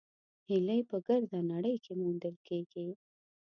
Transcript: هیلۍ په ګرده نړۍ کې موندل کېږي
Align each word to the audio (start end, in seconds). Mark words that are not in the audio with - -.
هیلۍ 0.49 0.81
په 0.89 0.97
ګرده 1.07 1.39
نړۍ 1.51 1.75
کې 1.83 1.93
موندل 2.01 2.35
کېږي 2.47 2.87